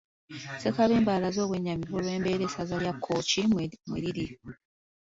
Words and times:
Ssekabembe 0.57 1.11
alaze 1.13 1.39
obwennyamivu 1.41 1.93
olw'embeera 1.99 2.43
essaza 2.47 2.75
lya 2.81 2.93
Kkooki 2.95 3.41
mwe 3.89 3.99
liri 4.03 4.25